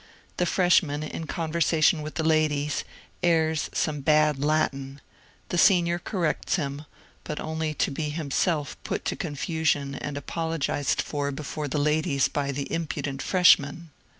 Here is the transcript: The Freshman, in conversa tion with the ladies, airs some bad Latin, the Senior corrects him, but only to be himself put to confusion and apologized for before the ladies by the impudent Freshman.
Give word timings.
The 0.37 0.47
Freshman, 0.47 1.03
in 1.03 1.27
conversa 1.27 1.83
tion 1.83 2.01
with 2.01 2.15
the 2.15 2.23
ladies, 2.23 2.83
airs 3.21 3.69
some 3.71 4.01
bad 4.01 4.43
Latin, 4.43 4.99
the 5.49 5.59
Senior 5.59 5.99
corrects 5.99 6.55
him, 6.55 6.85
but 7.23 7.39
only 7.39 7.75
to 7.75 7.91
be 7.91 8.09
himself 8.09 8.75
put 8.83 9.05
to 9.05 9.15
confusion 9.15 9.93
and 9.93 10.17
apologized 10.17 11.03
for 11.03 11.31
before 11.31 11.67
the 11.67 11.77
ladies 11.77 12.27
by 12.29 12.51
the 12.51 12.65
impudent 12.73 13.21
Freshman. 13.21 13.91